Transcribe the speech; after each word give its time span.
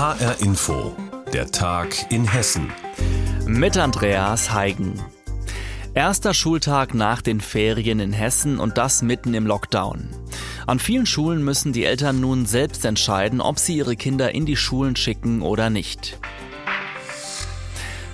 HR 0.00 0.40
Info, 0.40 0.96
der 1.30 1.50
Tag 1.50 2.10
in 2.10 2.26
Hessen. 2.26 2.72
Mit 3.46 3.76
Andreas 3.76 4.50
Heigen. 4.50 4.94
Erster 5.92 6.32
Schultag 6.32 6.94
nach 6.94 7.20
den 7.20 7.42
Ferien 7.42 8.00
in 8.00 8.14
Hessen 8.14 8.58
und 8.58 8.78
das 8.78 9.02
mitten 9.02 9.34
im 9.34 9.46
Lockdown. 9.46 10.08
An 10.66 10.78
vielen 10.78 11.04
Schulen 11.04 11.44
müssen 11.44 11.74
die 11.74 11.84
Eltern 11.84 12.18
nun 12.18 12.46
selbst 12.46 12.86
entscheiden, 12.86 13.42
ob 13.42 13.58
sie 13.58 13.76
ihre 13.76 13.94
Kinder 13.94 14.34
in 14.34 14.46
die 14.46 14.56
Schulen 14.56 14.96
schicken 14.96 15.42
oder 15.42 15.68
nicht. 15.68 16.18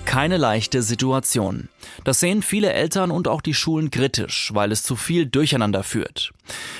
Keine 0.07 0.37
leichte 0.37 0.83
Situation. 0.83 1.67
Das 2.05 2.21
sehen 2.21 2.41
viele 2.41 2.71
Eltern 2.71 3.11
und 3.11 3.27
auch 3.27 3.41
die 3.41 3.53
Schulen 3.53 3.91
kritisch, 3.91 4.51
weil 4.53 4.71
es 4.71 4.81
zu 4.81 4.95
viel 4.95 5.25
Durcheinander 5.25 5.83
führt. 5.83 6.31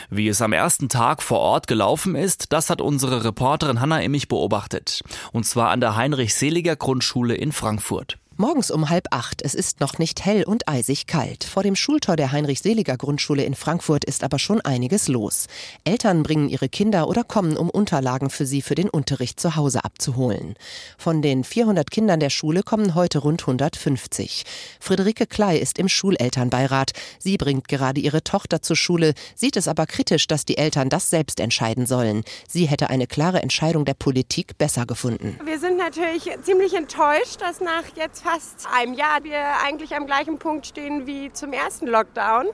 Wie 0.09 0.29
es 0.29 0.41
am 0.41 0.53
ersten 0.53 0.87
Tag 0.87 1.21
vor 1.21 1.39
Ort 1.39 1.67
gelaufen 1.67 2.15
ist, 2.15 2.53
das 2.53 2.69
hat 2.69 2.79
unsere 2.79 3.25
Reporterin 3.25 3.81
Hanna 3.81 3.99
Immich 3.99 4.29
beobachtet. 4.29 5.03
Und 5.33 5.45
zwar 5.45 5.71
an 5.71 5.81
der 5.81 5.97
Heinrich-Seliger 5.97 6.77
Grundschule 6.77 7.35
in 7.35 7.51
Frankfurt. 7.51 8.17
Morgens 8.39 8.69
um 8.69 8.91
halb 8.91 9.07
acht. 9.09 9.41
Es 9.41 9.55
ist 9.55 9.79
noch 9.79 9.97
nicht 9.97 10.23
hell 10.23 10.43
und 10.43 10.67
eisig 10.67 11.07
kalt. 11.07 11.43
Vor 11.43 11.63
dem 11.63 11.75
Schultor 11.75 12.15
der 12.15 12.31
Heinrich-Seliger-Grundschule 12.31 13.43
in 13.43 13.55
Frankfurt 13.55 14.05
ist 14.05 14.23
aber 14.23 14.37
schon 14.37 14.61
einiges 14.61 15.07
los. 15.07 15.47
Eltern 15.85 16.21
bringen 16.21 16.47
ihre 16.47 16.69
Kinder 16.69 17.07
oder 17.07 17.23
kommen, 17.23 17.57
um 17.57 17.67
Unterlagen 17.67 18.29
für 18.29 18.45
sie 18.45 18.61
für 18.61 18.75
den 18.75 18.91
Unterricht 18.91 19.39
zu 19.39 19.55
Hause 19.55 19.83
abzuholen. 19.83 20.53
Von 20.99 21.23
den 21.23 21.43
400 21.43 21.89
Kindern 21.89 22.19
der 22.19 22.29
Schule 22.29 22.61
kommen 22.61 22.93
heute 22.93 23.17
rund 23.17 23.41
150. 23.41 24.43
Friederike 24.79 25.25
Klei 25.25 25.57
ist 25.57 25.79
im 25.79 25.89
Schulelternbeirat. 25.89 26.91
Sie 27.17 27.37
bringt 27.37 27.67
gerade 27.67 27.99
ihre 27.99 28.23
Tochter 28.23 28.61
zur 28.61 28.75
Schule, 28.75 29.15
sieht 29.33 29.57
es 29.57 29.67
aber 29.67 29.87
kritisch, 29.87 30.27
dass 30.27 30.45
die 30.45 30.59
Eltern 30.59 30.89
das 30.89 31.09
selbst 31.09 31.39
entscheiden 31.39 31.87
sollen. 31.87 32.23
Sie 32.47 32.67
hätte 32.67 32.91
eine 32.91 33.07
klare 33.07 33.41
Entscheidung 33.41 33.83
der 33.83 33.95
Politik 33.95 34.59
besser 34.59 34.85
gefunden. 34.85 35.39
Wir 35.43 35.57
sind 35.57 35.77
natürlich 35.77 36.29
ziemlich 36.43 36.75
enttäuscht, 36.75 37.41
dass 37.41 37.61
nach 37.61 37.83
jetzt 37.95 38.26
fast 38.27 38.67
einem 38.73 38.93
Jahr 38.93 39.23
wir 39.23 39.39
eigentlich 39.65 39.95
am 39.95 40.05
gleichen 40.05 40.37
Punkt 40.37 40.67
stehen 40.67 41.07
wie 41.07 41.31
zum 41.31 41.53
ersten 41.53 41.87
Lockdown. 41.87 42.47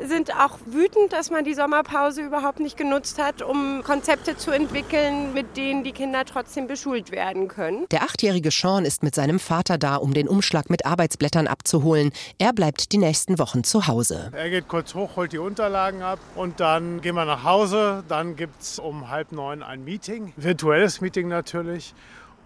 Sind 0.00 0.32
auch 0.32 0.58
wütend, 0.64 1.12
dass 1.12 1.30
man 1.30 1.44
die 1.44 1.54
Sommerpause 1.54 2.22
überhaupt 2.22 2.60
nicht 2.60 2.76
genutzt 2.76 3.20
hat, 3.20 3.42
um 3.42 3.82
Konzepte 3.82 4.36
zu 4.36 4.52
entwickeln, 4.52 5.34
mit 5.34 5.56
denen 5.56 5.82
die 5.82 5.90
Kinder 5.90 6.24
trotzdem 6.24 6.68
beschult 6.68 7.10
werden 7.10 7.48
können. 7.48 7.86
Der 7.90 8.04
achtjährige 8.04 8.52
Sean 8.52 8.84
ist 8.84 9.02
mit 9.02 9.16
seinem 9.16 9.40
Vater 9.40 9.76
da, 9.76 9.96
um 9.96 10.14
den 10.14 10.28
Umschlag 10.28 10.70
mit 10.70 10.86
Arbeitsblättern 10.86 11.48
abzuholen. 11.48 12.12
Er 12.38 12.52
bleibt 12.52 12.92
die 12.92 12.98
nächsten 12.98 13.40
Wochen 13.40 13.64
zu 13.64 13.88
Hause. 13.88 14.30
Er 14.36 14.50
geht 14.50 14.68
kurz 14.68 14.94
hoch, 14.94 15.16
holt 15.16 15.32
die 15.32 15.38
Unterlagen 15.38 16.02
ab 16.02 16.20
und 16.36 16.60
dann 16.60 17.00
gehen 17.00 17.16
wir 17.16 17.24
nach 17.24 17.42
Hause. 17.42 18.04
Dann 18.08 18.36
gibt 18.36 18.62
es 18.62 18.78
um 18.78 19.10
halb 19.10 19.32
neun 19.32 19.64
ein 19.64 19.82
Meeting, 19.82 20.32
virtuelles 20.36 21.00
Meeting 21.00 21.26
natürlich. 21.26 21.92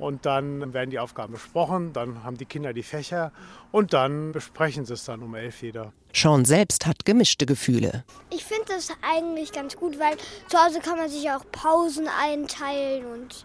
Und 0.03 0.27
dann 0.27 0.75
werden 0.75 0.91
die 0.91 0.99
Aufgaben 0.99 1.35
besprochen, 1.35 1.93
dann 1.93 2.25
haben 2.25 2.37
die 2.37 2.45
Kinder 2.45 2.73
die 2.73 2.83
Fächer 2.83 3.31
und 3.71 3.93
dann 3.93 4.33
besprechen 4.33 4.85
sie 4.85 4.95
es 4.95 5.05
dann 5.05 5.23
um 5.23 5.37
elf 5.37 5.63
wieder. 5.63 5.93
Sean 6.13 6.45
selbst 6.45 6.87
hat 6.87 7.05
gemischte 7.05 7.47
Gefühle. 7.47 8.03
Ich 8.31 8.45
finde 8.45 8.65
das 8.67 8.89
eigentlich 9.01 9.53
ganz 9.53 9.77
gut, 9.77 10.01
weil 10.01 10.17
zu 10.49 10.59
Hause 10.59 10.81
kann 10.81 10.99
man 10.99 11.09
sich 11.09 11.31
auch 11.31 11.45
Pausen 11.53 12.09
einteilen 12.21 13.07
und 13.07 13.45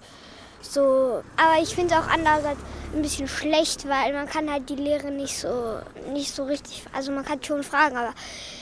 so. 0.61 1.23
Aber 1.38 1.61
ich 1.61 1.75
finde 1.75 1.94
es 1.94 2.00
auch 2.00 2.08
andererseits 2.08 2.59
ein 2.94 3.02
bisschen 3.02 3.27
schlecht, 3.27 3.88
weil 3.88 4.13
man 4.13 4.27
kann 4.27 4.50
halt 4.52 4.69
die 4.69 4.75
Lehre 4.75 5.11
nicht 5.11 5.38
so, 5.38 5.80
nicht 6.14 6.33
so 6.33 6.45
richtig, 6.45 6.83
also 6.94 7.11
man 7.11 7.25
kann 7.25 7.44
schon 7.44 7.64
fragen, 7.64 7.97
aber 7.97 8.14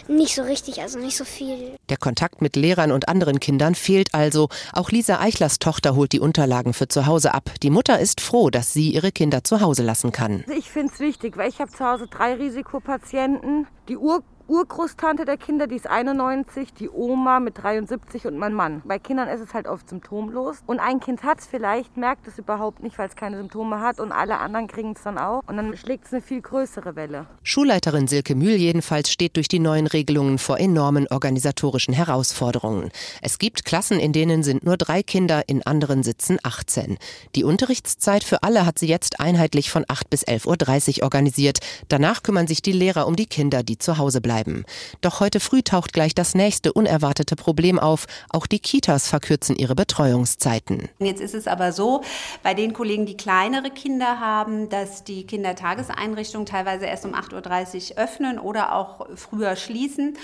nicht 0.07 0.35
so 0.35 0.43
richtig, 0.43 0.81
also 0.81 0.99
nicht 0.99 1.17
so 1.17 1.25
viel. 1.25 1.75
Der 1.89 1.97
Kontakt 1.97 2.41
mit 2.41 2.55
Lehrern 2.55 2.91
und 2.91 3.07
anderen 3.07 3.39
Kindern 3.39 3.75
fehlt 3.75 4.13
also. 4.13 4.49
Auch 4.73 4.91
Lisa 4.91 5.19
Eichlers 5.19 5.59
Tochter 5.59 5.95
holt 5.95 6.11
die 6.11 6.19
Unterlagen 6.19 6.73
für 6.73 6.87
zu 6.87 7.05
Hause 7.05 7.33
ab. 7.33 7.51
Die 7.61 7.69
Mutter 7.69 7.99
ist 7.99 8.21
froh, 8.21 8.49
dass 8.49 8.73
sie 8.73 8.91
ihre 8.91 9.11
Kinder 9.11 9.43
zu 9.43 9.61
Hause 9.61 9.83
lassen 9.83 10.11
kann. 10.11 10.43
Ich 10.57 10.69
finde 10.69 10.93
es 10.93 10.99
wichtig, 10.99 11.37
weil 11.37 11.49
ich 11.49 11.59
habe 11.59 11.71
zu 11.71 11.85
Hause 11.85 12.07
drei 12.07 12.33
Risikopatienten. 12.35 13.67
Die 13.87 13.97
Ur 13.97 14.23
Urgroßtante 14.47 15.25
der 15.25 15.37
Kinder, 15.37 15.65
die 15.65 15.75
ist 15.75 15.89
91, 15.89 16.71
die 16.71 16.87
Oma 16.87 17.39
mit 17.39 17.57
73 17.63 18.27
und 18.27 18.37
mein 18.37 18.53
Mann. 18.53 18.83
Bei 18.85 18.99
Kindern 18.99 19.27
ist 19.27 19.41
es 19.41 19.55
halt 19.55 19.67
oft 19.67 19.89
symptomlos. 19.89 20.57
Und 20.67 20.79
ein 20.79 20.99
Kind 20.99 21.23
hat 21.23 21.39
es 21.39 21.47
vielleicht, 21.47 21.97
merkt 21.97 22.27
es 22.27 22.37
überhaupt 22.37 22.83
nicht, 22.83 22.99
weil 22.99 23.09
es 23.09 23.15
keine 23.15 23.37
Symptome 23.37 23.79
hat 23.79 23.99
und 23.99 24.11
alle 24.11 24.37
anderen 24.37 24.67
kriegen 24.67 24.93
es 24.95 25.01
dann 25.01 25.17
auch. 25.17 25.41
Und 25.47 25.57
dann 25.57 25.75
schlägt 25.75 26.05
es 26.05 26.13
eine 26.13 26.21
viel 26.21 26.41
größere 26.41 26.95
Welle. 26.95 27.25
Schulleiterin 27.41 28.07
Silke 28.07 28.35
Mühl 28.35 28.55
jedenfalls 28.55 29.11
steht 29.11 29.35
durch 29.35 29.47
die 29.47 29.57
neuen 29.57 29.87
Regelungen 29.87 30.37
vor 30.37 30.59
enormen 30.59 31.07
organisatorischen 31.09 31.95
Herausforderungen. 31.95 32.91
Es 33.23 33.39
gibt 33.39 33.65
Klassen, 33.65 33.99
in 33.99 34.13
denen 34.13 34.43
sind 34.43 34.63
nur 34.63 34.77
drei 34.77 35.01
Kinder, 35.01 35.41
in 35.47 35.65
anderen 35.65 36.03
sitzen 36.03 36.37
18. 36.43 36.99
Die 37.33 37.43
Unterrichtszeit 37.43 38.23
für 38.23 38.43
alle 38.43 38.67
hat 38.67 38.77
sie 38.77 38.87
jetzt 38.87 39.19
einheitlich 39.19 39.71
von 39.71 39.85
8 39.87 40.07
bis 40.11 40.23
11.30 40.23 40.97
Uhr 40.99 41.03
organisiert. 41.03 41.59
Danach 41.87 42.21
kümmern 42.21 42.45
sich 42.45 42.61
die 42.61 42.73
Lehrer 42.73 43.07
um 43.07 43.15
die 43.15 43.25
Kinder, 43.25 43.63
die 43.63 43.79
zu 43.79 43.97
Hause 43.97 44.21
bleiben 44.21 44.34
bleiben. 44.35 44.65
Doch 45.01 45.19
heute 45.19 45.39
früh 45.39 45.61
taucht 45.61 45.93
gleich 45.93 46.13
das 46.13 46.35
nächste 46.35 46.73
unerwartete 46.73 47.35
Problem 47.35 47.79
auf. 47.79 48.05
Auch 48.29 48.47
die 48.47 48.59
Kitas 48.59 49.07
verkürzen 49.07 49.55
ihre 49.55 49.75
Betreuungszeiten. 49.75 50.89
Jetzt 50.99 51.21
ist 51.21 51.33
es 51.33 51.47
aber 51.47 51.71
so, 51.71 52.01
bei 52.43 52.53
den 52.53 52.73
Kollegen, 52.73 53.05
die 53.05 53.15
kleinere 53.15 53.69
Kinder 53.69 54.19
haben, 54.19 54.69
dass 54.69 55.03
die 55.03 55.25
Kindertageseinrichtungen 55.25 56.45
teilweise 56.45 56.85
erst 56.85 57.05
um 57.05 57.13
8.30 57.13 57.91
Uhr 57.91 57.97
öffnen 58.03 58.39
oder 58.39 58.75
auch 58.75 59.07
früher 59.15 59.55
schließen. 59.55 60.17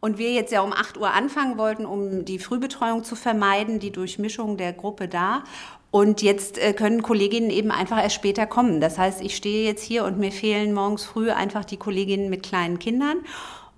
Und 0.00 0.16
wir 0.16 0.32
jetzt 0.32 0.52
ja 0.52 0.60
um 0.60 0.72
8 0.72 0.96
Uhr 0.96 1.12
anfangen 1.12 1.58
wollten, 1.58 1.84
um 1.84 2.24
die 2.24 2.38
Frühbetreuung 2.38 3.02
zu 3.02 3.16
vermeiden, 3.16 3.80
die 3.80 3.90
Durchmischung 3.90 4.56
der 4.56 4.72
Gruppe 4.72 5.08
da. 5.08 5.42
Und 5.90 6.20
jetzt 6.20 6.58
äh, 6.58 6.74
können 6.74 7.02
Kolleginnen 7.02 7.50
eben 7.50 7.70
einfach 7.70 8.02
erst 8.02 8.16
später 8.16 8.46
kommen. 8.46 8.80
Das 8.80 8.98
heißt, 8.98 9.22
ich 9.22 9.34
stehe 9.34 9.66
jetzt 9.66 9.82
hier 9.82 10.04
und 10.04 10.18
mir 10.18 10.32
fehlen 10.32 10.74
morgens 10.74 11.04
früh 11.04 11.30
einfach 11.30 11.64
die 11.64 11.78
Kolleginnen 11.78 12.28
mit 12.28 12.42
kleinen 12.42 12.78
Kindern. 12.78 13.18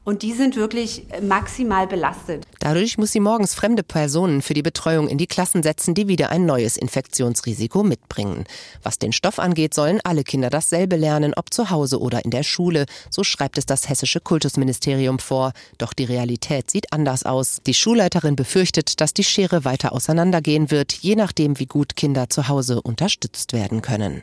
Und 0.03 0.23
die 0.23 0.33
sind 0.33 0.57
wirklich 0.57 1.05
maximal 1.23 1.87
belastet. 1.87 2.47
Dadurch 2.59 2.97
muss 2.97 3.13
sie 3.13 3.21
morgens 3.21 3.55
fremde 3.55 3.83
Personen 3.83 4.41
für 4.41 4.55
die 4.55 4.63
Betreuung 4.63 5.09
in 5.09 5.19
die 5.19 5.27
Klassen 5.27 5.63
setzen, 5.63 5.95
die 5.95 6.09
wieder 6.09 6.31
ein 6.31 6.47
neues 6.47 6.79
Infektionsrisiko 6.79 7.83
mitbringen. 7.83 8.45
Was 8.83 8.99
den 8.99 9.13
Stoff 9.13 9.39
angeht, 9.39 9.75
sollen 9.75 10.01
alle 10.03 10.25
Kinder 10.25 10.49
dasselbe 10.49 10.97
lernen, 10.97 11.35
ob 11.37 11.53
zu 11.53 11.71
Hause 11.71 12.01
oder 12.01 12.25
in 12.25 12.31
der 12.31 12.45
Schule. 12.45 12.87
So 13.11 13.25
schreibt 13.25 13.59
es 13.59 13.67
das 13.67 13.91
hessische 13.91 14.21
Kultusministerium 14.21 15.19
vor. 15.19 15.53
Doch 15.77 15.93
die 15.93 16.05
Realität 16.05 16.71
sieht 16.71 16.93
anders 16.95 17.25
aus. 17.25 17.61
Die 17.67 17.75
Schulleiterin 17.75 18.37
befürchtet, 18.37 19.01
dass 19.03 19.13
die 19.13 19.25
Schere 19.25 19.67
weiter 19.67 19.93
auseinandergehen 19.93 20.71
wird, 20.71 20.93
je 20.93 21.15
nachdem, 21.15 21.59
wie 21.59 21.67
gut 21.67 21.95
Kinder 21.95 22.31
zu 22.31 22.49
Hause 22.49 22.81
unterstützt 22.81 23.53
werden 23.53 23.83
können. 23.83 24.23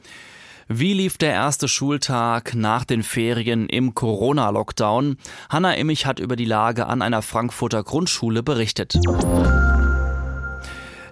Wie 0.70 0.92
lief 0.92 1.18
der 1.18 1.32
erste 1.32 1.70
Schultag 1.70 2.54
nach 2.54 2.84
den 2.84 3.02
Ferien 3.02 3.70
im 3.70 3.96
Corona-Lockdown? 3.96 5.16
Hanna 5.50 5.74
Immich 5.76 6.06
hat 6.06 6.20
über 6.20 6.36
die 6.36 6.44
Lage 6.44 6.88
an 6.88 7.02
einer 7.02 7.22
Frankfurter 7.22 7.86
Grundschule 7.86 8.44
berichtet. 8.44 9.00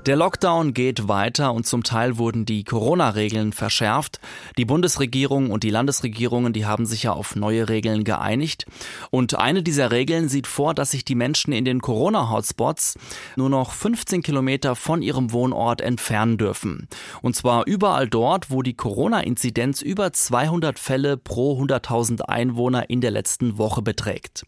Der 0.05 0.15
Lockdown 0.15 0.75
geht 0.75 1.07
weiter 1.07 1.51
und 1.51 1.65
zum 1.65 1.81
Teil 1.81 2.19
wurden 2.19 2.45
die 2.45 2.63
Corona-Regeln 2.63 3.53
verschärft. 3.53 4.19
Die 4.55 4.63
Bundesregierung 4.63 5.49
und 5.49 5.63
die 5.63 5.71
Landesregierungen, 5.71 6.53
die 6.53 6.67
haben 6.67 6.85
sich 6.85 7.01
ja 7.01 7.13
auf 7.13 7.35
neue 7.35 7.69
Regeln 7.69 8.03
geeinigt. 8.03 8.67
Und 9.09 9.33
eine 9.39 9.63
dieser 9.63 9.89
Regeln 9.89 10.29
sieht 10.29 10.45
vor, 10.45 10.75
dass 10.75 10.91
sich 10.91 11.05
die 11.05 11.15
Menschen 11.15 11.53
in 11.53 11.65
den 11.65 11.81
Corona-Hotspots 11.81 12.99
nur 13.35 13.49
noch 13.49 13.71
15 13.71 14.21
Kilometer 14.21 14.75
von 14.75 15.01
ihrem 15.01 15.31
Wohnort 15.31 15.81
entfernen 15.81 16.37
dürfen. 16.37 16.87
Und 17.23 17.35
zwar 17.35 17.65
überall 17.65 18.07
dort, 18.07 18.51
wo 18.51 18.61
die 18.61 18.75
Corona-Inzidenz 18.75 19.81
über 19.81 20.13
200 20.13 20.77
Fälle 20.77 21.17
pro 21.17 21.59
100.000 21.59 22.21
Einwohner 22.21 22.91
in 22.91 23.01
der 23.01 23.09
letzten 23.09 23.57
Woche 23.57 23.81
beträgt. 23.81 24.45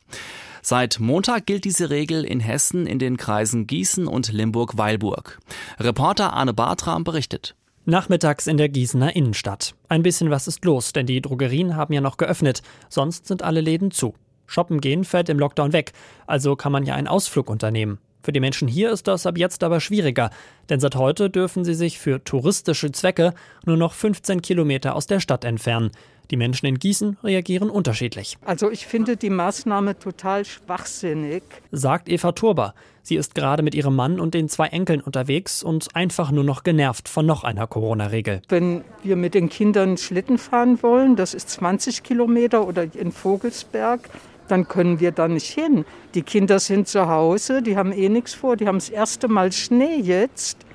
Seit 0.69 0.99
Montag 0.99 1.45
gilt 1.45 1.63
diese 1.63 1.89
Regel 1.89 2.25
in 2.25 2.41
Hessen 2.41 2.87
in 2.87 2.99
den 2.99 3.15
Kreisen 3.15 3.67
Gießen 3.67 4.05
und 4.05 4.33
Limburg-Weilburg. 4.33 5.39
Reporter 5.79 6.33
Arne 6.33 6.53
Bartram 6.53 7.05
berichtet. 7.05 7.55
Nachmittags 7.85 8.47
in 8.47 8.57
der 8.57 8.67
Gießener 8.67 9.15
Innenstadt. 9.15 9.75
Ein 9.87 10.03
bisschen 10.03 10.29
was 10.29 10.45
ist 10.45 10.65
los, 10.65 10.91
denn 10.91 11.05
die 11.05 11.21
Drogerien 11.21 11.77
haben 11.77 11.93
ja 11.93 12.01
noch 12.01 12.17
geöffnet, 12.17 12.63
sonst 12.89 13.27
sind 13.27 13.43
alle 13.43 13.61
Läden 13.61 13.91
zu. 13.91 14.13
Shoppen 14.45 14.81
gehen 14.81 15.05
fällt 15.05 15.29
im 15.29 15.39
Lockdown 15.39 15.71
weg, 15.71 15.93
also 16.25 16.57
kann 16.57 16.73
man 16.73 16.85
ja 16.85 16.95
einen 16.95 17.07
Ausflug 17.07 17.49
unternehmen. 17.49 17.99
Für 18.21 18.33
die 18.33 18.41
Menschen 18.41 18.67
hier 18.67 18.91
ist 18.91 19.07
das 19.07 19.25
ab 19.25 19.37
jetzt 19.37 19.63
aber 19.63 19.79
schwieriger, 19.79 20.31
denn 20.67 20.81
seit 20.81 20.97
heute 20.97 21.29
dürfen 21.29 21.63
sie 21.63 21.75
sich 21.75 21.97
für 21.97 22.21
touristische 22.25 22.91
Zwecke 22.91 23.33
nur 23.65 23.77
noch 23.77 23.93
15 23.93 24.41
Kilometer 24.41 24.97
aus 24.97 25.07
der 25.07 25.21
Stadt 25.21 25.45
entfernen. 25.45 25.91
Die 26.31 26.37
Menschen 26.37 26.65
in 26.65 26.79
Gießen 26.79 27.17
reagieren 27.23 27.69
unterschiedlich. 27.69 28.37
Also 28.45 28.69
ich 28.69 28.85
finde 28.85 29.17
die 29.17 29.29
Maßnahme 29.29 29.97
total 29.97 30.45
schwachsinnig, 30.45 31.43
sagt 31.71 32.09
Eva 32.09 32.33
Turber. 32.33 32.73
Sie 33.01 33.15
ist 33.15 33.35
gerade 33.35 33.63
mit 33.63 33.73
ihrem 33.73 33.95
Mann 33.95 34.19
und 34.19 34.33
den 34.33 34.49
zwei 34.49 34.67
Enkeln 34.67 34.99
unterwegs 34.99 35.63
und 35.63 35.95
einfach 35.95 36.29
nur 36.31 36.43
noch 36.43 36.63
genervt 36.63 37.07
von 37.07 37.25
noch 37.25 37.45
einer 37.45 37.65
Corona-Regel. 37.65 38.41
Wenn 38.49 38.83
wir 39.01 39.15
mit 39.15 39.33
den 39.33 39.47
Kindern 39.47 39.97
Schlitten 39.97 40.37
fahren 40.37 40.83
wollen, 40.83 41.15
das 41.15 41.33
ist 41.33 41.49
20 41.51 42.03
Kilometer 42.03 42.67
oder 42.67 42.83
in 42.93 43.13
Vogelsberg, 43.13 44.09
dann 44.49 44.67
können 44.67 44.99
wir 44.99 45.11
da 45.11 45.29
nicht 45.29 45.47
hin. 45.47 45.85
Die 46.15 46.21
Kinder 46.21 46.59
sind 46.59 46.89
zu 46.89 47.07
Hause, 47.07 47.61
die 47.61 47.77
haben 47.77 47.93
eh 47.93 48.09
nichts 48.09 48.33
vor, 48.33 48.57
die 48.57 48.67
haben 48.67 48.79
das 48.79 48.89
erste 48.89 49.29
Mal 49.29 49.53
Schnee 49.53 50.01
jetzt. 50.01 50.66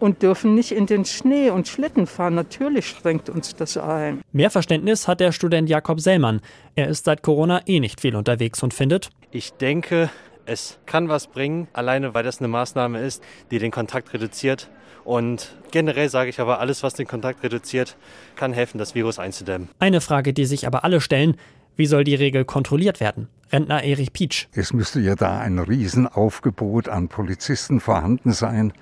Und 0.00 0.22
dürfen 0.22 0.54
nicht 0.54 0.72
in 0.72 0.86
den 0.86 1.04
Schnee 1.04 1.50
und 1.50 1.68
Schlitten 1.68 2.06
fahren. 2.06 2.34
Natürlich 2.34 2.86
schränkt 2.88 3.28
uns 3.28 3.54
das 3.54 3.76
ein. 3.76 4.22
Mehr 4.32 4.50
Verständnis 4.50 5.08
hat 5.08 5.20
der 5.20 5.32
Student 5.32 5.68
Jakob 5.68 6.00
Sellmann. 6.00 6.40
Er 6.74 6.88
ist 6.88 7.04
seit 7.04 7.22
Corona 7.22 7.60
eh 7.66 7.80
nicht 7.80 8.00
viel 8.00 8.16
unterwegs 8.16 8.62
und 8.62 8.74
findet, 8.74 9.10
ich 9.30 9.52
denke, 9.52 10.10
es 10.46 10.78
kann 10.86 11.08
was 11.08 11.26
bringen, 11.26 11.68
alleine 11.72 12.14
weil 12.14 12.22
das 12.22 12.38
eine 12.38 12.48
Maßnahme 12.48 13.00
ist, 13.00 13.22
die 13.50 13.58
den 13.58 13.70
Kontakt 13.70 14.12
reduziert. 14.14 14.70
Und 15.04 15.56
generell 15.70 16.08
sage 16.08 16.30
ich 16.30 16.40
aber, 16.40 16.58
alles, 16.58 16.82
was 16.82 16.94
den 16.94 17.06
Kontakt 17.06 17.42
reduziert, 17.42 17.96
kann 18.34 18.52
helfen, 18.52 18.78
das 18.78 18.94
Virus 18.94 19.18
einzudämmen. 19.18 19.68
Eine 19.78 20.00
Frage, 20.00 20.32
die 20.32 20.46
sich 20.46 20.66
aber 20.66 20.84
alle 20.84 21.00
stellen, 21.00 21.36
wie 21.76 21.86
soll 21.86 22.04
die 22.04 22.14
Regel 22.14 22.44
kontrolliert 22.44 23.00
werden? 23.00 23.28
Rentner 23.52 23.84
Erich 23.84 24.12
Pietsch. 24.12 24.46
Es 24.52 24.72
müsste 24.72 24.98
ja 25.00 25.14
da 25.14 25.38
ein 25.38 25.58
Riesenaufgebot 25.58 26.88
an 26.88 27.08
Polizisten 27.08 27.80
vorhanden 27.80 28.32
sein, 28.32 28.72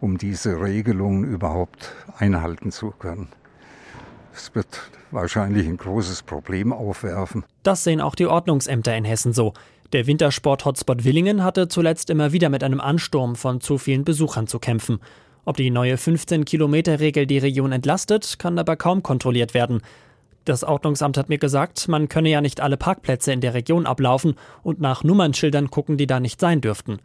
um 0.00 0.18
diese 0.18 0.60
Regelungen 0.60 1.24
überhaupt 1.24 1.94
einhalten 2.18 2.72
zu 2.72 2.90
können. 2.90 3.28
Es 4.34 4.54
wird 4.54 4.90
wahrscheinlich 5.10 5.66
ein 5.66 5.76
großes 5.76 6.22
Problem 6.22 6.72
aufwerfen. 6.72 7.44
Das 7.62 7.84
sehen 7.84 8.00
auch 8.00 8.14
die 8.14 8.26
Ordnungsämter 8.26 8.96
in 8.96 9.04
Hessen 9.04 9.32
so. 9.32 9.52
Der 9.92 10.06
Wintersport-Hotspot 10.06 11.04
Willingen 11.04 11.42
hatte 11.42 11.66
zuletzt 11.66 12.10
immer 12.10 12.32
wieder 12.32 12.48
mit 12.48 12.62
einem 12.62 12.80
Ansturm 12.80 13.34
von 13.34 13.60
zu 13.60 13.76
vielen 13.76 14.04
Besuchern 14.04 14.46
zu 14.46 14.60
kämpfen. 14.60 15.00
Ob 15.44 15.56
die 15.56 15.70
neue 15.70 15.96
15-Kilometer-Regel 15.96 17.26
die 17.26 17.38
Region 17.38 17.72
entlastet, 17.72 18.38
kann 18.38 18.58
aber 18.58 18.76
kaum 18.76 19.02
kontrolliert 19.02 19.52
werden. 19.52 19.82
Das 20.44 20.64
Ordnungsamt 20.64 21.18
hat 21.18 21.28
mir 21.28 21.38
gesagt, 21.38 21.88
man 21.88 22.08
könne 22.08 22.30
ja 22.30 22.40
nicht 22.40 22.60
alle 22.60 22.76
Parkplätze 22.76 23.32
in 23.32 23.40
der 23.40 23.54
Region 23.54 23.86
ablaufen 23.86 24.36
und 24.62 24.80
nach 24.80 25.02
Nummernschildern 25.02 25.70
gucken, 25.70 25.96
die 25.96 26.06
da 26.06 26.20
nicht 26.20 26.40
sein 26.40 26.60
dürften. 26.60 26.98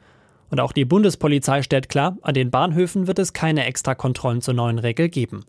Und 0.49 0.59
auch 0.59 0.71
die 0.71 0.85
Bundespolizei 0.85 1.61
stellt 1.63 1.89
klar, 1.89 2.17
an 2.21 2.33
den 2.33 2.51
Bahnhöfen 2.51 3.07
wird 3.07 3.19
es 3.19 3.33
keine 3.33 3.65
Extrakontrollen 3.65 4.41
zur 4.41 4.53
neuen 4.53 4.79
Regel 4.79 5.09
geben. 5.09 5.45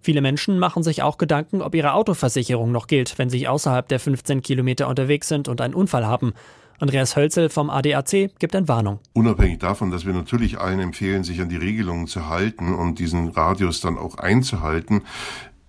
Viele 0.00 0.20
Menschen 0.20 0.58
machen 0.58 0.82
sich 0.82 1.02
auch 1.02 1.18
Gedanken, 1.18 1.62
ob 1.62 1.74
ihre 1.74 1.92
Autoversicherung 1.92 2.70
noch 2.70 2.86
gilt, 2.86 3.18
wenn 3.18 3.30
sie 3.30 3.48
außerhalb 3.48 3.88
der 3.88 3.98
15 3.98 4.42
Kilometer 4.42 4.88
unterwegs 4.88 5.26
sind 5.28 5.48
und 5.48 5.60
einen 5.60 5.74
Unfall 5.74 6.06
haben. 6.06 6.32
Andreas 6.78 7.16
Hölzel 7.16 7.48
vom 7.48 7.70
ADAC 7.70 8.30
gibt 8.38 8.54
eine 8.54 8.68
Warnung. 8.68 9.00
Unabhängig 9.14 9.58
davon, 9.58 9.90
dass 9.90 10.04
wir 10.04 10.12
natürlich 10.12 10.58
allen 10.58 10.78
empfehlen, 10.78 11.24
sich 11.24 11.40
an 11.40 11.48
die 11.48 11.56
Regelungen 11.56 12.06
zu 12.06 12.28
halten 12.28 12.74
und 12.74 12.98
diesen 12.98 13.30
Radius 13.30 13.80
dann 13.80 13.98
auch 13.98 14.18
einzuhalten, 14.18 15.02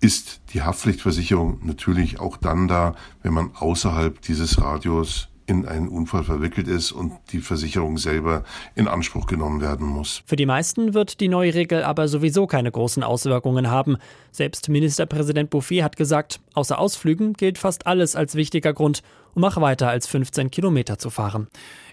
ist 0.01 0.41
die 0.53 0.61
Haftpflichtversicherung 0.61 1.59
natürlich 1.63 2.19
auch 2.19 2.37
dann 2.37 2.67
da, 2.67 2.93
wenn 3.23 3.33
man 3.33 3.51
außerhalb 3.55 4.21
dieses 4.21 4.61
Radius 4.61 5.29
in 5.47 5.65
einen 5.65 5.87
Unfall 5.87 6.23
verwickelt 6.23 6.67
ist 6.67 6.91
und 6.91 7.13
die 7.31 7.39
Versicherung 7.39 7.97
selber 7.97 8.43
in 8.75 8.87
Anspruch 8.87 9.25
genommen 9.25 9.61
werden 9.61 9.87
muss. 9.87 10.21
Für 10.25 10.35
die 10.35 10.45
meisten 10.45 10.93
wird 10.93 11.21
die 11.21 11.29
neue 11.29 11.53
Regel 11.53 11.83
aber 11.83 12.09
sowieso 12.09 12.47
keine 12.47 12.69
großen 12.69 13.01
Auswirkungen 13.01 13.71
haben. 13.71 13.97
Selbst 14.31 14.67
Ministerpräsident 14.67 15.49
Bouffier 15.49 15.85
hat 15.85 15.95
gesagt, 15.95 16.41
außer 16.53 16.77
Ausflügen 16.77 17.33
gilt 17.33 17.57
fast 17.57 17.87
alles 17.87 18.15
als 18.15 18.35
wichtiger 18.35 18.73
Grund, 18.73 19.01
um 19.33 19.43
auch 19.45 19.59
weiter 19.61 19.89
als 19.89 20.05
15 20.07 20.51
Kilometer 20.51 20.99
zu 20.99 21.09
fahren. 21.09 21.47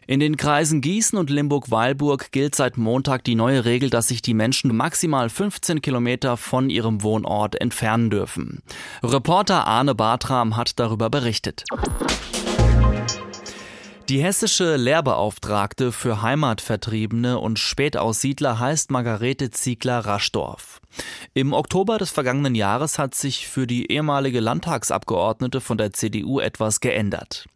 In 0.07 0.21
den 0.21 0.37
Kreisen 0.37 0.83
Gießen 0.83 1.19
und 1.19 1.31
Limburg-Weilburg 1.31 2.31
gilt 2.31 2.55
seit 2.55 2.77
Montag 2.77 3.25
die 3.25 3.37
neue 3.37 3.65
Regel, 3.65 3.89
dass 3.89 4.09
sich 4.09 4.21
die 4.21 4.35
Menschen 4.35 4.77
maximal 4.77 5.31
15 5.31 5.81
Kilometer 5.81 6.37
von 6.37 6.69
ihrem 6.69 7.03
Wohnort 7.03 7.59
entfernen 7.59 8.11
dürfen. 8.11 8.63
Reporter 9.03 9.67
Arne 9.67 9.95
Bartram 9.95 10.57
hat 10.57 10.79
darüber 10.79 11.09
berichtet. 11.09 11.65
Die 14.11 14.23
hessische 14.23 14.77
Lehrbeauftragte 14.77 15.91
für 15.91 16.21
Heimatvertriebene 16.21 17.39
und 17.39 17.59
Spätaussiedler 17.59 18.59
heißt 18.59 18.91
Margarete 18.91 19.51
Ziegler-Raschdorf. 19.51 20.83
Im 21.33 21.53
Oktober 21.53 21.99
des 21.99 22.11
vergangenen 22.11 22.55
Jahres 22.55 22.99
hat 22.99 23.15
sich 23.15 23.49
für 23.49 23.67
die 23.67 23.91
ehemalige 23.91 24.41
Landtagsabgeordnete 24.41 25.61
von 25.61 25.79
der 25.79 25.93
CDU 25.93 26.39
etwas 26.39 26.81
geändert. 26.81 27.47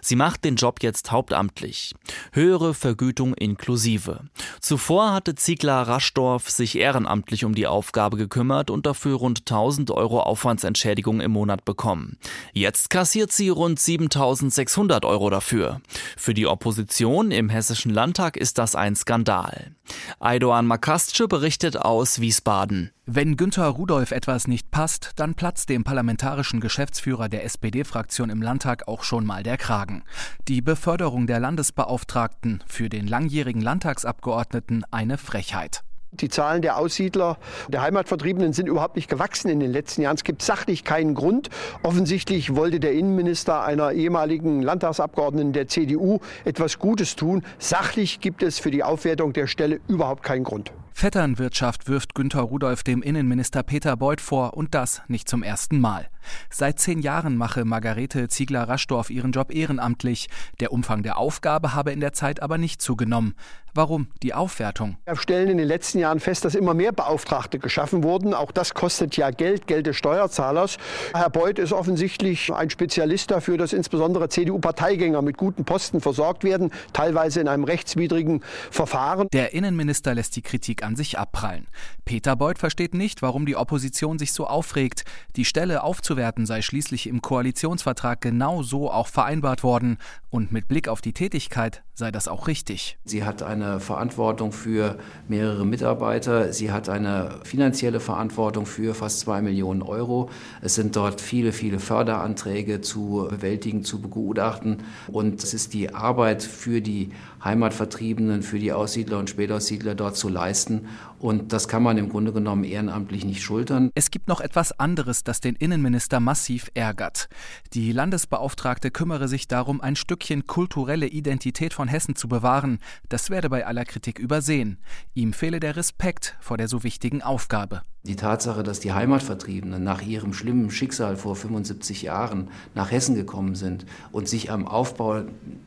Sie 0.00 0.16
macht 0.16 0.44
den 0.44 0.56
Job 0.56 0.82
jetzt 0.82 1.10
hauptamtlich. 1.10 1.94
Höhere 2.32 2.72
Vergütung 2.72 3.34
inklusive. 3.34 4.20
Zuvor 4.60 5.12
hatte 5.12 5.34
Ziegler 5.34 5.82
Raschdorf 5.82 6.48
sich 6.50 6.78
ehrenamtlich 6.78 7.44
um 7.44 7.54
die 7.54 7.66
Aufgabe 7.66 8.16
gekümmert 8.16 8.70
und 8.70 8.86
dafür 8.86 9.16
rund 9.16 9.40
1000 9.40 9.90
Euro 9.90 10.20
Aufwandsentschädigung 10.20 11.20
im 11.20 11.32
Monat 11.32 11.64
bekommen. 11.64 12.16
Jetzt 12.52 12.90
kassiert 12.90 13.32
sie 13.32 13.48
rund 13.48 13.78
7600 13.78 15.04
Euro 15.04 15.30
dafür. 15.30 15.80
Für 16.16 16.34
die 16.34 16.46
Opposition 16.46 17.30
im 17.30 17.48
Hessischen 17.48 17.92
Landtag 17.92 18.36
ist 18.36 18.58
das 18.58 18.74
ein 18.74 18.96
Skandal. 18.96 19.74
Aydoğan 20.20 20.66
Makasce 20.66 21.28
berichtet 21.28 21.76
aus 21.76 22.20
Wiesbaden. 22.20 22.90
Wenn 23.06 23.36
Günther 23.36 23.68
Rudolph 23.68 24.10
etwas 24.10 24.48
nicht 24.48 24.72
passt, 24.72 25.12
dann 25.16 25.34
platzt 25.34 25.68
dem 25.68 25.84
parlamentarischen 25.84 26.60
Geschäftsführer 26.60 27.28
der 27.28 27.44
SPD-Fraktion 27.44 28.30
im 28.30 28.42
Landtag 28.42 28.88
auch 28.88 29.04
schon 29.04 29.24
mal 29.24 29.44
der 29.44 29.56
Kragen. 29.56 30.02
Die 30.48 30.60
Beförderung 30.60 31.28
der 31.28 31.38
Landesbeauftragten 31.38 32.64
für 32.66 32.88
den 32.88 33.06
langjährigen 33.06 33.62
Landtagsabgeordneten 33.62 34.84
eine 34.90 35.18
Frechheit. 35.18 35.85
Die 36.12 36.28
Zahlen 36.28 36.62
der 36.62 36.78
Aussiedler, 36.78 37.36
der 37.68 37.82
Heimatvertriebenen 37.82 38.52
sind 38.52 38.68
überhaupt 38.68 38.96
nicht 38.96 39.08
gewachsen 39.08 39.48
in 39.48 39.60
den 39.60 39.72
letzten 39.72 40.02
Jahren. 40.02 40.16
Es 40.16 40.24
gibt 40.24 40.40
sachlich 40.40 40.84
keinen 40.84 41.14
Grund. 41.14 41.50
Offensichtlich 41.82 42.54
wollte 42.54 42.80
der 42.80 42.92
Innenminister 42.92 43.64
einer 43.64 43.92
ehemaligen 43.92 44.62
Landtagsabgeordneten 44.62 45.52
der 45.52 45.66
CDU 45.68 46.20
etwas 46.44 46.78
Gutes 46.78 47.16
tun. 47.16 47.42
Sachlich 47.58 48.20
gibt 48.20 48.42
es 48.42 48.58
für 48.58 48.70
die 48.70 48.84
Aufwertung 48.84 49.32
der 49.32 49.46
Stelle 49.46 49.80
überhaupt 49.88 50.22
keinen 50.22 50.44
Grund. 50.44 50.72
Vetternwirtschaft 50.98 51.88
wirft 51.88 52.14
Günter 52.14 52.40
Rudolph 52.40 52.82
dem 52.82 53.02
Innenminister 53.02 53.62
Peter 53.62 53.98
Beuth 53.98 54.22
vor 54.22 54.54
und 54.54 54.74
das 54.74 55.02
nicht 55.08 55.28
zum 55.28 55.42
ersten 55.42 55.78
Mal. 55.78 56.08
Seit 56.48 56.78
zehn 56.78 57.00
Jahren 57.00 57.36
mache 57.36 57.66
Margarete 57.66 58.28
Ziegler-Raschdorf 58.28 59.10
ihren 59.10 59.32
Job 59.32 59.54
ehrenamtlich. 59.54 60.28
Der 60.58 60.72
Umfang 60.72 61.02
der 61.02 61.18
Aufgabe 61.18 61.74
habe 61.74 61.92
in 61.92 62.00
der 62.00 62.14
Zeit 62.14 62.40
aber 62.40 62.56
nicht 62.56 62.80
zugenommen. 62.80 63.34
Warum 63.76 64.08
die 64.22 64.32
Aufwertung? 64.32 64.96
Wir 65.04 65.16
stellen 65.16 65.50
in 65.50 65.58
den 65.58 65.68
letzten 65.68 65.98
Jahren 65.98 66.18
fest, 66.18 66.46
dass 66.46 66.54
immer 66.54 66.72
mehr 66.72 66.92
Beauftragte 66.92 67.58
geschaffen 67.58 68.02
wurden. 68.02 68.32
Auch 68.32 68.50
das 68.50 68.72
kostet 68.72 69.18
ja 69.18 69.30
Geld, 69.30 69.66
Geld 69.66 69.86
des 69.86 69.96
Steuerzahlers. 69.96 70.78
Herr 71.12 71.28
Beuth 71.28 71.58
ist 71.58 71.74
offensichtlich 71.74 72.50
ein 72.54 72.70
Spezialist 72.70 73.30
dafür, 73.30 73.58
dass 73.58 73.74
insbesondere 73.74 74.30
CDU-Parteigänger 74.30 75.20
mit 75.20 75.36
guten 75.36 75.66
Posten 75.66 76.00
versorgt 76.00 76.42
werden, 76.42 76.70
teilweise 76.94 77.40
in 77.40 77.48
einem 77.48 77.64
rechtswidrigen 77.64 78.42
Verfahren. 78.70 79.28
Der 79.34 79.52
Innenminister 79.52 80.14
lässt 80.14 80.36
die 80.36 80.42
Kritik 80.42 80.82
an 80.82 80.96
sich 80.96 81.18
abprallen. 81.18 81.66
Peter 82.06 82.34
Beuth 82.34 82.58
versteht 82.58 82.94
nicht, 82.94 83.20
warum 83.20 83.44
die 83.44 83.56
Opposition 83.56 84.18
sich 84.18 84.32
so 84.32 84.46
aufregt. 84.46 85.04
Die 85.36 85.44
Stelle 85.44 85.82
aufzuwerten 85.82 86.46
sei 86.46 86.62
schließlich 86.62 87.08
im 87.08 87.20
Koalitionsvertrag 87.20 88.22
genau 88.22 88.62
so 88.62 88.90
auch 88.90 89.08
vereinbart 89.08 89.62
worden. 89.62 89.98
Und 90.30 90.50
mit 90.50 90.66
Blick 90.66 90.88
auf 90.88 91.02
die 91.02 91.12
Tätigkeit 91.12 91.82
sei 91.96 92.12
das 92.12 92.28
auch 92.28 92.46
richtig. 92.46 92.98
Sie 93.06 93.24
hat 93.24 93.42
eine 93.42 93.80
Verantwortung 93.80 94.52
für 94.52 94.98
mehrere 95.28 95.64
Mitarbeiter. 95.64 96.52
Sie 96.52 96.70
hat 96.70 96.90
eine 96.90 97.40
finanzielle 97.42 98.00
Verantwortung 98.00 98.66
für 98.66 98.94
fast 98.94 99.20
zwei 99.20 99.40
Millionen 99.40 99.80
Euro. 99.80 100.28
Es 100.60 100.74
sind 100.74 100.94
dort 100.94 101.22
viele, 101.22 101.52
viele 101.52 101.78
Förderanträge 101.80 102.82
zu 102.82 103.26
bewältigen, 103.30 103.82
zu 103.82 104.02
begutachten. 104.02 104.82
Und 105.08 105.42
es 105.42 105.54
ist 105.54 105.72
die 105.72 105.94
Arbeit 105.94 106.42
für 106.42 106.82
die 106.82 107.12
Heimatvertriebenen, 107.42 108.42
für 108.42 108.58
die 108.58 108.72
Aussiedler 108.72 109.18
und 109.18 109.30
Spätaussiedler 109.30 109.94
dort 109.94 110.16
zu 110.16 110.28
leisten. 110.28 110.88
Und 111.18 111.52
das 111.52 111.66
kann 111.66 111.82
man 111.82 111.96
im 111.96 112.10
Grunde 112.10 112.32
genommen 112.32 112.64
ehrenamtlich 112.64 113.24
nicht 113.24 113.42
schultern. 113.42 113.90
Es 113.94 114.10
gibt 114.10 114.28
noch 114.28 114.40
etwas 114.40 114.78
anderes, 114.78 115.24
das 115.24 115.40
den 115.40 115.56
Innenminister 115.56 116.20
massiv 116.20 116.70
ärgert. 116.74 117.28
Die 117.72 117.92
Landesbeauftragte 117.92 118.90
kümmere 118.90 119.28
sich 119.28 119.48
darum, 119.48 119.80
ein 119.80 119.96
Stückchen 119.96 120.46
kulturelle 120.46 121.06
Identität 121.06 121.72
von 121.72 121.85
Hessen 121.88 122.16
zu 122.16 122.28
bewahren. 122.28 122.78
Das 123.08 123.30
werde 123.30 123.48
bei 123.48 123.66
aller 123.66 123.84
Kritik 123.84 124.18
übersehen. 124.18 124.78
Ihm 125.14 125.32
fehle 125.32 125.60
der 125.60 125.76
Respekt 125.76 126.36
vor 126.40 126.56
der 126.56 126.68
so 126.68 126.82
wichtigen 126.82 127.22
Aufgabe. 127.22 127.82
Die 128.06 128.14
Tatsache, 128.14 128.62
dass 128.62 128.78
die 128.78 128.92
Heimatvertriebenen 128.92 129.82
nach 129.82 130.00
ihrem 130.00 130.32
schlimmen 130.32 130.70
Schicksal 130.70 131.16
vor 131.16 131.34
75 131.34 132.02
Jahren 132.02 132.48
nach 132.74 132.92
Hessen 132.92 133.16
gekommen 133.16 133.56
sind 133.56 133.84
und 134.12 134.28
sich 134.28 134.52
am 134.52 134.68
Aufbau 134.68 135.22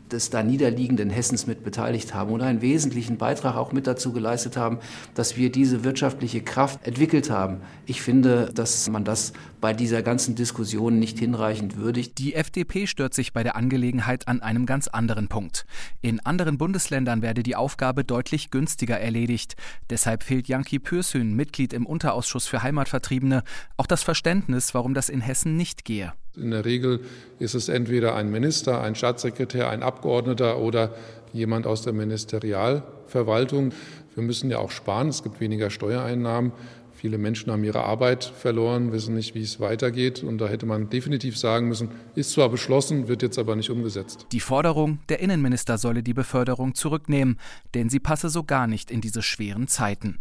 des 0.09 0.29
da 0.29 0.41
niederliegenden 0.41 1.09
Hessens 1.09 1.47
mit 1.47 1.63
beteiligt 1.63 2.13
haben 2.13 2.31
und 2.31 2.41
einen 2.41 2.61
wesentlichen 2.61 3.17
Beitrag 3.17 3.55
auch 3.55 3.73
mit 3.73 3.87
dazu 3.87 4.13
geleistet 4.13 4.55
haben, 4.55 4.79
dass 5.15 5.35
wir 5.35 5.51
diese 5.51 5.83
wirtschaftliche 5.83 6.41
Kraft 6.41 6.87
entwickelt 6.87 7.29
haben. 7.29 7.57
Ich 7.85 8.01
finde, 8.01 8.51
dass 8.55 8.89
man 8.89 9.03
das 9.03 9.33
bei 9.59 9.73
dieser 9.73 10.01
ganzen 10.01 10.35
Diskussion 10.35 10.97
nicht 10.97 11.19
hinreichend 11.19 11.75
würdigt. 11.75 12.17
Die 12.17 12.33
FDP 12.33 12.87
stört 12.87 13.13
sich 13.13 13.33
bei 13.33 13.43
der 13.43 13.57
Angelegenheit 13.57 14.27
an 14.29 14.41
einem 14.41 14.65
ganz 14.65 14.87
anderen 14.87 15.27
Punkt. 15.27 15.65
In 16.01 16.21
anderen 16.21 16.57
Bundesländern 16.57 17.21
werde 17.21 17.43
die 17.43 17.57
Aufgabe 17.57 18.05
deutlich 18.05 18.49
günstiger 18.49 18.97
erledigt. 18.99 19.57
Deshalb 19.89 20.23
fehlt 20.23 20.47
Janki 20.47 20.79
Pürsün, 20.79 21.35
Mitglied 21.35 21.73
im 21.73 21.85
Unterausschuss 21.85 22.28
für 22.37 22.63
Heimatvertriebene, 22.63 23.43
auch 23.77 23.87
das 23.87 24.03
Verständnis, 24.03 24.73
warum 24.73 24.93
das 24.93 25.09
in 25.09 25.21
Hessen 25.21 25.57
nicht 25.57 25.85
gehe. 25.85 26.13
In 26.35 26.51
der 26.51 26.65
Regel 26.65 27.01
ist 27.39 27.55
es 27.55 27.69
entweder 27.69 28.15
ein 28.15 28.31
Minister, 28.31 28.81
ein 28.81 28.95
Staatssekretär, 28.95 29.69
ein 29.69 29.83
Abgeordneter 29.83 30.57
oder 30.57 30.93
jemand 31.33 31.67
aus 31.67 31.81
der 31.81 31.93
Ministerialverwaltung. 31.93 33.73
Wir 34.15 34.23
müssen 34.23 34.49
ja 34.49 34.59
auch 34.59 34.71
sparen, 34.71 35.09
es 35.09 35.23
gibt 35.23 35.39
weniger 35.39 35.69
Steuereinnahmen. 35.69 36.51
Viele 36.99 37.17
Menschen 37.17 37.49
haben 37.49 37.63
ihre 37.63 37.85
Arbeit 37.85 38.25
verloren, 38.25 38.91
wissen 38.91 39.15
nicht, 39.15 39.33
wie 39.33 39.41
es 39.41 39.61
weitergeht. 39.61 40.21
Und 40.21 40.39
da 40.39 40.49
hätte 40.49 40.65
man 40.65 40.89
definitiv 40.89 41.37
sagen 41.37 41.69
müssen, 41.69 41.91
ist 42.13 42.31
zwar 42.31 42.49
beschlossen, 42.49 43.07
wird 43.07 43.21
jetzt 43.21 43.39
aber 43.39 43.55
nicht 43.55 43.69
umgesetzt. 43.69 44.27
Die 44.33 44.41
Forderung, 44.41 44.99
der 45.07 45.21
Innenminister 45.21 45.77
solle 45.77 46.03
die 46.03 46.13
Beförderung 46.13 46.75
zurücknehmen, 46.75 47.39
denn 47.73 47.89
sie 47.89 48.01
passe 48.01 48.27
so 48.27 48.43
gar 48.43 48.67
nicht 48.67 48.91
in 48.91 48.99
diese 48.99 49.21
schweren 49.21 49.69
Zeiten. 49.69 50.19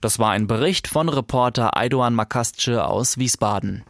Das 0.00 0.18
war 0.18 0.30
ein 0.30 0.46
Bericht 0.46 0.86
von 0.86 1.08
Reporter 1.08 1.76
Eidoan 1.76 2.14
Makasce 2.14 2.84
aus 2.84 3.18
Wiesbaden. 3.18 3.84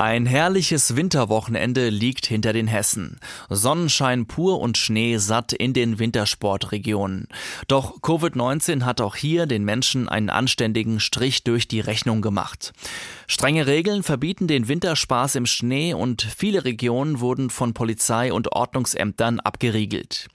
Ein 0.00 0.26
herrliches 0.26 0.94
Winterwochenende 0.94 1.88
liegt 1.88 2.24
hinter 2.24 2.52
den 2.52 2.68
Hessen. 2.68 3.18
Sonnenschein 3.48 4.26
pur 4.26 4.60
und 4.60 4.78
Schnee 4.78 5.16
satt 5.16 5.52
in 5.52 5.72
den 5.72 5.98
Wintersportregionen. 5.98 7.26
Doch 7.66 7.98
Covid-19 8.00 8.84
hat 8.84 9.00
auch 9.00 9.16
hier 9.16 9.46
den 9.46 9.64
Menschen 9.64 10.08
einen 10.08 10.30
anständigen 10.30 11.00
Strich 11.00 11.42
durch 11.42 11.66
die 11.66 11.80
Rechnung 11.80 12.22
gemacht. 12.22 12.72
Strenge 13.26 13.66
Regeln 13.66 14.04
verbieten 14.04 14.46
den 14.46 14.68
Winterspaß 14.68 15.34
im 15.34 15.46
Schnee 15.46 15.94
und 15.94 16.22
viele 16.22 16.64
Regionen 16.64 17.18
wurden 17.18 17.50
von 17.50 17.74
Polizei 17.74 18.32
und 18.32 18.52
Ordnungsämtern 18.52 19.40
abgeriegelt. 19.40 20.28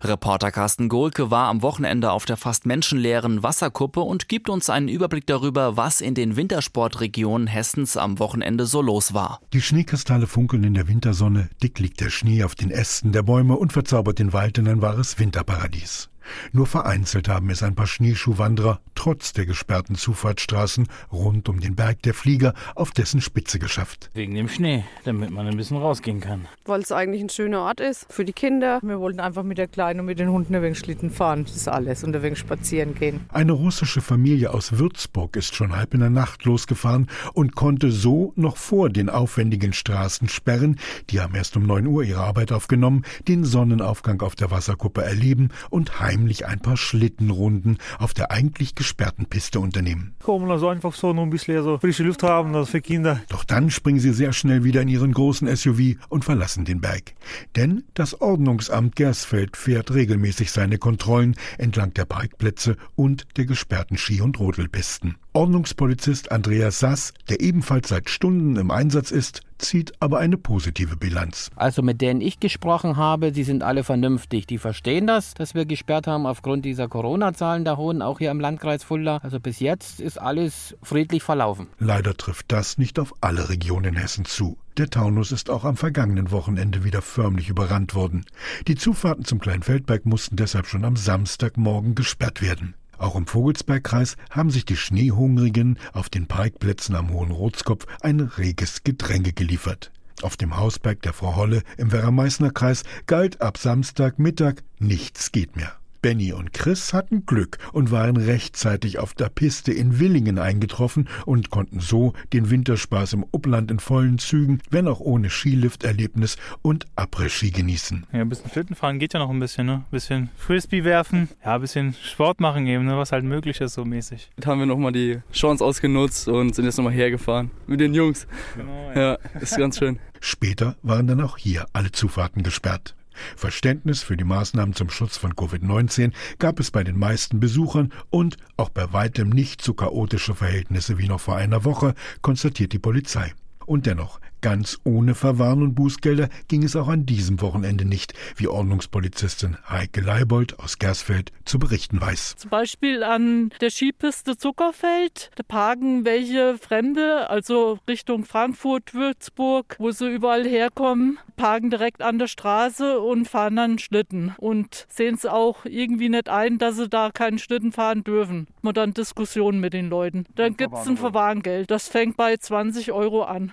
Reporter 0.00 0.52
Carsten 0.52 0.88
Gohlke 0.88 1.32
war 1.32 1.48
am 1.48 1.62
Wochenende 1.62 2.12
auf 2.12 2.24
der 2.24 2.36
fast 2.36 2.66
menschenleeren 2.66 3.42
Wasserkuppe 3.42 4.00
und 4.00 4.28
gibt 4.28 4.48
uns 4.48 4.70
einen 4.70 4.88
Überblick 4.88 5.26
darüber, 5.26 5.76
was 5.76 6.00
in 6.00 6.14
den 6.14 6.36
Wintersportregionen 6.36 7.48
Hessens 7.48 7.96
am 7.96 8.20
Wochenende 8.20 8.64
so 8.64 8.80
los 8.80 9.07
war. 9.14 9.40
Die 9.52 9.62
Schneekristalle 9.62 10.26
funkeln 10.26 10.64
in 10.64 10.74
der 10.74 10.88
Wintersonne, 10.88 11.48
dick 11.62 11.78
liegt 11.78 12.00
der 12.00 12.10
Schnee 12.10 12.44
auf 12.44 12.54
den 12.54 12.70
Ästen 12.70 13.12
der 13.12 13.22
Bäume 13.22 13.56
und 13.56 13.72
verzaubert 13.72 14.18
den 14.18 14.32
Wald 14.32 14.58
in 14.58 14.68
ein 14.68 14.82
wahres 14.82 15.18
Winterparadies. 15.18 16.08
Nur 16.52 16.66
vereinzelt 16.66 17.28
haben 17.28 17.50
es 17.50 17.62
ein 17.62 17.74
paar 17.74 17.86
Schneeschuhwanderer 17.86 18.80
trotz 18.94 19.32
der 19.32 19.46
gesperrten 19.46 19.94
Zufahrtsstraßen 19.94 20.88
rund 21.12 21.48
um 21.48 21.60
den 21.60 21.76
Berg 21.76 22.02
der 22.02 22.14
Flieger 22.14 22.54
auf 22.74 22.90
dessen 22.90 23.20
Spitze 23.20 23.58
geschafft. 23.58 24.10
Wegen 24.14 24.34
dem 24.34 24.48
Schnee, 24.48 24.84
damit 25.04 25.30
man 25.30 25.46
ein 25.46 25.56
bisschen 25.56 25.76
rausgehen 25.76 26.20
kann. 26.20 26.46
Weil 26.64 26.80
es 26.80 26.92
eigentlich 26.92 27.22
ein 27.22 27.28
schöner 27.28 27.60
Ort 27.60 27.80
ist 27.80 28.06
für 28.10 28.24
die 28.24 28.32
Kinder. 28.32 28.80
Wir 28.82 28.98
wollten 29.00 29.20
einfach 29.20 29.44
mit 29.44 29.58
der 29.58 29.68
Kleinen 29.68 30.00
und 30.00 30.06
mit 30.06 30.18
den 30.18 30.30
Hunden 30.30 30.54
ein 30.54 30.62
wenig 30.62 30.78
Schlitten 30.78 31.10
fahren. 31.10 31.44
Das 31.44 31.54
ist 31.54 31.68
alles. 31.68 32.02
Und 32.04 32.14
ein 32.14 32.22
wenig 32.22 32.38
spazieren 32.38 32.94
gehen. 32.94 33.20
Eine 33.28 33.52
russische 33.52 34.00
Familie 34.00 34.52
aus 34.52 34.78
Würzburg 34.78 35.36
ist 35.36 35.54
schon 35.54 35.76
halb 35.76 35.94
in 35.94 36.00
der 36.00 36.10
Nacht 36.10 36.44
losgefahren 36.44 37.08
und 37.34 37.54
konnte 37.54 37.90
so 37.90 38.32
noch 38.36 38.56
vor 38.56 38.90
den 38.90 39.08
aufwendigen 39.08 39.72
Straßensperren, 39.72 40.78
die 41.10 41.20
haben 41.20 41.34
erst 41.34 41.56
um 41.56 41.66
9 41.66 41.86
Uhr 41.86 42.02
ihre 42.02 42.20
Arbeit 42.20 42.52
aufgenommen, 42.52 43.04
den 43.26 43.44
Sonnenaufgang 43.44 44.20
auf 44.22 44.34
der 44.34 44.50
Wasserkuppe 44.50 45.02
erleben 45.02 45.50
und 45.70 46.00
heim 46.00 46.17
heimlich 46.18 46.46
ein 46.46 46.58
paar 46.58 46.76
Schlittenrunden 46.76 47.78
auf 47.98 48.12
der 48.12 48.30
eigentlich 48.30 48.74
gesperrten 48.74 49.26
Piste 49.26 49.60
unternehmen. 49.60 50.14
Kommen 50.22 50.50
also 50.50 50.68
einfach 50.68 50.92
so 50.94 51.12
nur 51.12 51.24
ein 51.24 51.30
bisschen 51.30 51.62
so 51.62 51.78
frische 51.78 52.02
Luft 52.02 52.22
haben, 52.22 52.52
das 52.52 52.70
für 52.70 52.80
Kinder. 52.80 53.20
Doch 53.28 53.44
dann 53.44 53.70
springen 53.70 54.00
sie 54.00 54.12
sehr 54.12 54.32
schnell 54.32 54.64
wieder 54.64 54.82
in 54.82 54.88
ihren 54.88 55.12
großen 55.12 55.54
SUV 55.54 55.96
und 56.08 56.24
verlassen 56.24 56.64
den 56.64 56.80
Berg. 56.80 57.14
Denn 57.54 57.84
das 57.94 58.20
Ordnungsamt 58.20 58.96
Gersfeld 58.96 59.56
fährt 59.56 59.94
regelmäßig 59.94 60.50
seine 60.50 60.78
Kontrollen 60.78 61.36
entlang 61.56 61.94
der 61.94 62.04
Parkplätze 62.04 62.76
und 62.96 63.26
der 63.36 63.46
gesperrten 63.46 63.96
Ski- 63.96 64.20
und 64.20 64.40
Rodelpisten. 64.40 65.16
Ordnungspolizist 65.34 66.32
Andreas 66.32 66.78
Sass, 66.78 67.12
der 67.28 67.40
ebenfalls 67.40 67.88
seit 67.88 68.08
Stunden 68.08 68.56
im 68.56 68.70
Einsatz 68.70 69.10
ist, 69.10 69.42
zieht 69.58 69.92
aber 70.00 70.18
eine 70.18 70.38
positive 70.38 70.96
Bilanz. 70.96 71.50
Also 71.54 71.82
mit 71.82 72.00
denen 72.00 72.20
ich 72.20 72.40
gesprochen 72.40 72.96
habe, 72.96 73.32
die 73.32 73.44
sind 73.44 73.62
alle 73.62 73.84
vernünftig. 73.84 74.46
Die 74.46 74.58
verstehen 74.58 75.06
das, 75.06 75.34
dass 75.34 75.54
wir 75.54 75.66
gesperrt 75.66 76.06
haben 76.06 76.26
aufgrund 76.26 76.64
dieser 76.64 76.88
Corona-Zahlen 76.88 77.64
der 77.64 77.76
hohen, 77.76 78.02
auch 78.02 78.18
hier 78.18 78.30
im 78.30 78.40
Landkreis 78.40 78.84
Fulda. 78.84 79.18
Also 79.18 79.38
bis 79.38 79.60
jetzt 79.60 80.00
ist 80.00 80.18
alles 80.20 80.76
friedlich 80.82 81.22
verlaufen. 81.22 81.68
Leider 81.78 82.14
trifft 82.14 82.50
das 82.50 82.78
nicht 82.78 82.98
auf 82.98 83.14
alle 83.20 83.48
Regionen 83.48 83.96
Hessen 83.96 84.24
zu. 84.24 84.56
Der 84.76 84.88
Taunus 84.90 85.32
ist 85.32 85.50
auch 85.50 85.64
am 85.64 85.76
vergangenen 85.76 86.30
Wochenende 86.30 86.84
wieder 86.84 87.02
förmlich 87.02 87.48
überrannt 87.48 87.94
worden. 87.94 88.24
Die 88.68 88.76
Zufahrten 88.76 89.24
zum 89.24 89.40
Kleinfeldberg 89.40 90.06
mussten 90.06 90.36
deshalb 90.36 90.66
schon 90.66 90.84
am 90.84 90.96
Samstagmorgen 90.96 91.94
gesperrt 91.94 92.42
werden. 92.42 92.74
Auch 92.98 93.16
im 93.16 93.26
Vogelsbergkreis 93.26 94.16
haben 94.30 94.50
sich 94.50 94.64
die 94.64 94.76
Schneehungrigen 94.76 95.78
auf 95.92 96.08
den 96.08 96.26
Parkplätzen 96.26 96.94
am 96.94 97.10
Hohen 97.10 97.30
Rotskopf 97.30 97.86
ein 98.00 98.20
reges 98.20 98.82
Gedränge 98.82 99.32
geliefert. 99.32 99.92
Auf 100.22 100.36
dem 100.36 100.56
Hausberg 100.56 101.00
der 101.02 101.12
Frau 101.12 101.36
Holle 101.36 101.62
im 101.76 101.92
Werra-Meißner-Kreis 101.92 102.82
galt 103.06 103.40
ab 103.40 103.56
Samstagmittag 103.56 104.56
nichts 104.78 105.30
geht 105.30 105.54
mehr. 105.54 105.72
Benny 106.00 106.32
und 106.32 106.52
Chris 106.52 106.92
hatten 106.92 107.26
Glück 107.26 107.58
und 107.72 107.90
waren 107.90 108.16
rechtzeitig 108.16 108.98
auf 108.98 109.14
der 109.14 109.28
Piste 109.28 109.72
in 109.72 109.98
Willingen 109.98 110.38
eingetroffen 110.38 111.08
und 111.26 111.50
konnten 111.50 111.80
so 111.80 112.12
den 112.32 112.50
Winterspaß 112.50 113.14
im 113.14 113.24
Upland 113.32 113.70
in 113.70 113.78
vollen 113.78 114.18
Zügen, 114.18 114.60
wenn 114.70 114.88
auch 114.88 115.00
ohne 115.00 115.30
Skilifterlebnis 115.30 116.36
und 116.62 116.86
Après-Ski 116.96 117.50
genießen. 117.50 118.06
Ja, 118.12 118.20
ein 118.20 118.28
bisschen 118.28 118.50
Schlitten 118.50 118.76
fahren 118.76 118.98
geht 118.98 119.14
ja 119.14 119.20
noch 119.20 119.30
ein 119.30 119.40
bisschen, 119.40 119.66
ne? 119.66 119.72
Ein 119.74 119.84
bisschen 119.90 120.30
Frisbee 120.36 120.84
werfen, 120.84 121.28
ja, 121.44 121.56
ein 121.56 121.60
bisschen 121.60 121.94
Sport 121.94 122.40
machen 122.40 122.66
eben, 122.66 122.84
ne? 122.84 122.96
was 122.96 123.12
halt 123.12 123.24
möglich 123.24 123.60
ist 123.60 123.74
so 123.74 123.84
mäßig. 123.84 124.30
Jetzt 124.36 124.46
haben 124.46 124.58
wir 124.58 124.66
nochmal 124.66 124.92
die 124.92 125.20
Chance 125.32 125.64
ausgenutzt 125.64 126.28
und 126.28 126.54
sind 126.54 126.64
jetzt 126.64 126.76
nochmal 126.76 126.92
hergefahren 126.92 127.50
mit 127.66 127.80
den 127.80 127.94
Jungs. 127.94 128.26
Genau, 128.56 128.90
ja. 128.94 129.00
ja, 129.00 129.18
ist 129.40 129.56
ganz 129.56 129.78
schön. 129.78 129.98
Später 130.20 130.76
waren 130.82 131.06
dann 131.06 131.20
auch 131.20 131.38
hier 131.38 131.66
alle 131.72 131.92
Zufahrten 131.92 132.42
gesperrt. 132.42 132.94
Verständnis 133.36 134.02
für 134.02 134.16
die 134.16 134.24
Maßnahmen 134.24 134.74
zum 134.74 134.90
Schutz 134.90 135.16
von 135.16 135.34
Covid-19 135.34 136.12
gab 136.38 136.60
es 136.60 136.70
bei 136.70 136.84
den 136.84 136.98
meisten 136.98 137.40
Besuchern 137.40 137.92
und 138.10 138.36
auch 138.56 138.70
bei 138.70 138.92
weitem 138.92 139.30
nicht 139.30 139.62
so 139.62 139.74
chaotische 139.74 140.34
Verhältnisse 140.34 140.98
wie 140.98 141.08
noch 141.08 141.20
vor 141.20 141.36
einer 141.36 141.64
Woche, 141.64 141.94
konstatiert 142.22 142.72
die 142.72 142.78
Polizei. 142.78 143.32
Und 143.66 143.84
dennoch, 143.84 144.20
Ganz 144.40 144.78
ohne 144.84 145.16
Verwarn 145.16 145.62
und 145.62 145.74
Bußgelder 145.74 146.28
ging 146.46 146.62
es 146.62 146.76
auch 146.76 146.86
an 146.86 147.06
diesem 147.06 147.40
Wochenende 147.40 147.84
nicht, 147.84 148.14
wie 148.36 148.46
Ordnungspolizistin 148.46 149.56
Heike 149.68 150.00
Leibold 150.00 150.60
aus 150.60 150.78
Gersfeld 150.78 151.32
zu 151.44 151.58
berichten 151.58 152.00
weiß. 152.00 152.36
Zum 152.36 152.50
Beispiel 152.50 153.02
an 153.02 153.50
der 153.60 153.70
Skipiste 153.70 154.36
Zuckerfeld. 154.36 155.30
Da 155.34 155.42
parken 155.42 156.04
welche 156.04 156.56
Fremde, 156.56 157.28
also 157.28 157.78
Richtung 157.88 158.24
Frankfurt, 158.24 158.94
Würzburg, 158.94 159.74
wo 159.80 159.90
sie 159.90 160.08
überall 160.08 160.46
herkommen, 160.46 161.18
parken 161.36 161.70
direkt 161.70 162.00
an 162.02 162.18
der 162.18 162.28
Straße 162.28 163.00
und 163.00 163.26
fahren 163.26 163.56
dann 163.56 163.78
Schlitten. 163.78 164.34
Und 164.38 164.86
sehen 164.88 165.16
es 165.16 165.26
auch 165.26 165.64
irgendwie 165.64 166.10
nicht 166.10 166.28
ein, 166.28 166.58
dass 166.58 166.76
sie 166.76 166.88
da 166.88 167.10
keinen 167.10 167.38
Schlitten 167.38 167.72
fahren 167.72 168.04
dürfen. 168.04 168.46
Man 168.62 168.74
dann 168.74 168.94
Diskussionen 168.94 169.58
mit 169.58 169.72
den 169.72 169.88
Leuten. 169.88 170.26
Dann 170.36 170.56
gibt 170.56 170.74
es 170.74 170.86
ein 170.86 170.96
Verwarngeld. 170.96 171.70
Das 171.70 171.88
fängt 171.88 172.16
bei 172.16 172.36
20 172.36 172.92
Euro 172.92 173.24
an. 173.24 173.52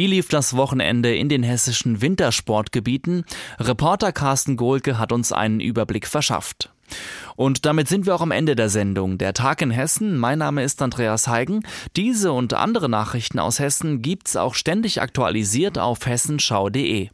Wie 0.00 0.06
lief 0.06 0.28
das 0.28 0.56
Wochenende 0.56 1.14
in 1.14 1.28
den 1.28 1.42
hessischen 1.42 2.00
Wintersportgebieten? 2.00 3.26
Reporter 3.58 4.12
Carsten 4.12 4.56
Gohlke 4.56 4.98
hat 4.98 5.12
uns 5.12 5.30
einen 5.30 5.60
Überblick 5.60 6.06
verschafft. 6.06 6.70
Und 7.36 7.66
damit 7.66 7.86
sind 7.88 8.06
wir 8.06 8.14
auch 8.14 8.22
am 8.22 8.30
Ende 8.30 8.56
der 8.56 8.70
Sendung. 8.70 9.18
Der 9.18 9.34
Tag 9.34 9.60
in 9.60 9.70
Hessen. 9.70 10.16
Mein 10.16 10.38
Name 10.38 10.64
ist 10.64 10.80
Andreas 10.80 11.28
Heigen. 11.28 11.64
Diese 11.96 12.32
und 12.32 12.54
andere 12.54 12.88
Nachrichten 12.88 13.38
aus 13.38 13.58
Hessen 13.58 14.00
gibt's 14.00 14.36
auch 14.36 14.54
ständig 14.54 15.02
aktualisiert 15.02 15.78
auf 15.78 16.06
hessenschau.de. 16.06 17.10